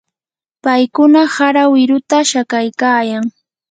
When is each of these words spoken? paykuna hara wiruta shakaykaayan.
paykuna 0.63 1.21
hara 1.35 1.63
wiruta 1.73 2.17
shakaykaayan. 2.31 3.25